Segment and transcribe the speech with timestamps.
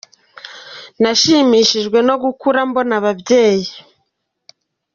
[1.01, 3.69] Nahsimishijwe no gukura mbona ababyeyi.